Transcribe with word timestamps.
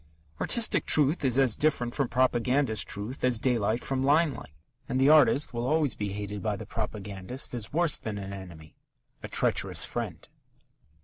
Artistic 0.39 0.87
truth 0.87 1.23
is 1.23 1.37
as 1.37 1.55
different 1.55 1.93
from 1.93 2.07
propagandist 2.07 2.87
truth 2.87 3.23
as 3.23 3.37
daylight 3.37 3.83
from 3.83 4.01
limelight, 4.01 4.55
and 4.89 4.99
the 4.99 5.09
artist 5.09 5.53
will 5.53 5.67
always 5.67 5.93
be 5.93 6.09
hated 6.13 6.41
by 6.41 6.55
the 6.55 6.65
propagandist 6.65 7.53
as 7.53 7.71
worse 7.71 7.99
than 7.99 8.17
an 8.17 8.33
enemy 8.33 8.73
a 9.21 9.27
treacherous 9.27 9.85
friend. 9.85 10.27